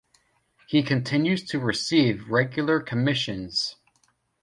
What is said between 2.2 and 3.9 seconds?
regular commissions.